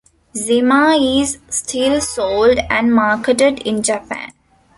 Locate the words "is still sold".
0.99-2.57